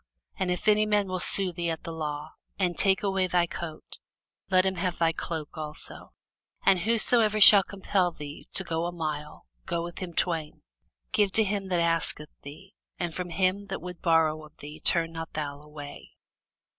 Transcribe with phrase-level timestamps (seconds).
[0.39, 3.99] And if any man will sue thee at the law, and take away thy coat,
[4.49, 6.13] let him have thy cloke also.
[6.65, 10.63] And whosoever shall compel thee to go a mile, go with him twain.
[11.11, 15.11] Give to him that asketh thee, and from him that would borrow of thee turn
[15.11, 16.09] not thou away.